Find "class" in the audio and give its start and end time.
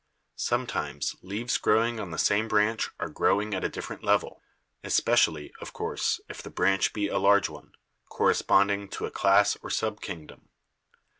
9.11-9.57